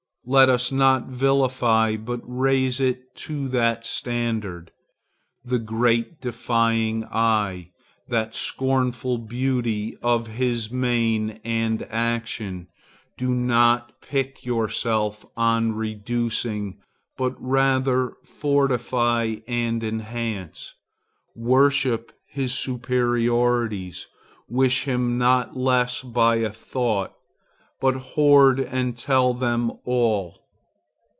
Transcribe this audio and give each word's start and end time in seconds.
Let 0.23 0.49
us 0.49 0.71
not 0.71 1.07
vilify, 1.07 1.95
but 1.97 2.21
raise 2.23 2.79
it 2.79 3.15
to 3.25 3.47
that 3.49 3.83
standard. 3.83 4.71
That 5.43 5.65
great 5.65 6.21
defying 6.21 7.05
eye, 7.05 7.71
that 8.07 8.35
scornful 8.35 9.17
beauty 9.17 9.97
of 10.03 10.27
his 10.27 10.69
mien 10.71 11.39
and 11.43 11.81
action, 11.89 12.67
do 13.17 13.33
not 13.33 13.99
pique 13.99 14.45
yourself 14.45 15.25
on 15.35 15.71
reducing, 15.73 16.77
but 17.17 17.35
rather 17.39 18.13
fortify 18.23 19.37
and 19.47 19.83
enhance. 19.83 20.75
Worship 21.35 22.11
his 22.27 22.53
superiorities; 22.53 24.07
wish 24.47 24.83
him 24.85 25.17
not 25.17 25.57
less 25.57 26.03
by 26.03 26.35
a 26.35 26.51
thought, 26.51 27.15
but 27.79 27.95
hoard 27.95 28.59
and 28.59 28.95
tell 28.95 29.33
them 29.33 29.71
all. 29.85 30.37